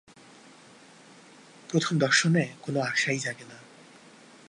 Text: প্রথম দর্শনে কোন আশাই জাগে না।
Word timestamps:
প্রথম 1.69 1.93
দর্শনে 1.97 2.43
কোন 2.61 2.75
আশাই 2.81 3.19
জাগে 3.19 3.45
না। 3.49 3.57